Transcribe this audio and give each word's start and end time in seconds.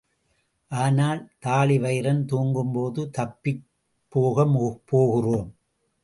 ஆனால், 0.71 1.19
தாழிவயிறன் 1.45 2.25
தூங்கும்போது 2.25 3.09
தப்பிப் 3.09 3.61
போக 4.09 4.45
போகிறோம். 4.85 5.51